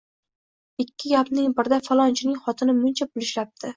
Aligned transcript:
Ikki 0.83 1.11
gapning 1.11 1.53
birida 1.59 1.81
falonchining 1.91 2.41
xotini 2.47 2.77
muncha 2.81 3.09
pul 3.11 3.27
ishlabdi 3.29 3.69